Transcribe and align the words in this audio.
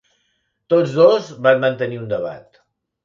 Tots 0.73 0.95
dos 1.01 1.29
van 1.49 1.63
mantenir 1.67 2.01
un 2.07 2.11
debat. 2.15 2.63